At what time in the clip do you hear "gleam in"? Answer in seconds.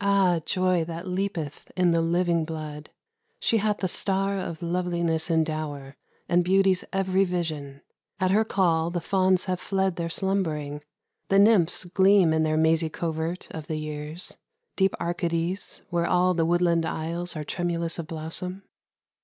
11.84-12.44